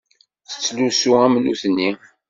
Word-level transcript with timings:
Tettlusu 0.49 1.11
am 1.25 1.33
nutni. 1.43 1.89